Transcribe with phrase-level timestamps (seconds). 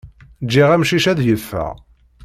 [0.43, 1.71] Ǧǧiɣ amcic ad yeffeɣ.